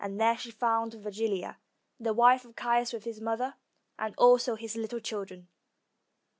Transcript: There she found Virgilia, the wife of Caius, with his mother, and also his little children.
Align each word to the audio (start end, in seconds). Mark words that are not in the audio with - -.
There 0.09 0.35
she 0.35 0.49
found 0.49 0.95
Virgilia, 0.95 1.59
the 1.99 2.11
wife 2.11 2.43
of 2.43 2.55
Caius, 2.55 2.91
with 2.91 3.03
his 3.03 3.21
mother, 3.21 3.53
and 3.99 4.15
also 4.17 4.55
his 4.55 4.75
little 4.75 4.99
children. 4.99 5.47